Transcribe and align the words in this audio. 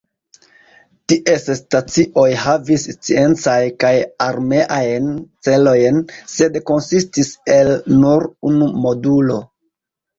Ties 1.11 1.45
stacioj 1.59 2.25
havis 2.45 2.87
sciencajn 2.95 3.77
kaj 3.85 3.93
armeajn 4.31 5.15
celojn 5.51 6.03
sed 6.35 6.61
konsistis 6.75 7.35
el 7.61 7.75
nur 8.03 8.31
unu 8.55 8.75
modulo. 8.85 9.43